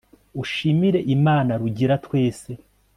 ushimire 0.41 0.99
imana; 1.15 1.51
rugira 1.61 1.93
twese 2.05 2.49